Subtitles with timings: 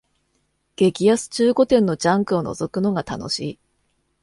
[0.77, 3.59] 激安中古店のジャンクをのぞくのが楽しい